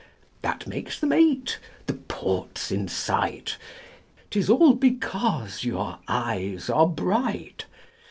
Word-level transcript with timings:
That 0.41 0.65
makes 0.65 0.99
them 0.99 1.13
eight. 1.13 1.59
The 1.85 1.93
port's 1.93 2.71
in 2.71 2.87
sight 2.87 3.57
'Tis 4.31 4.49
all 4.49 4.73
because 4.73 5.63
your 5.63 5.99
eyes 6.07 6.71
are 6.71 6.87
bright! 6.87 7.65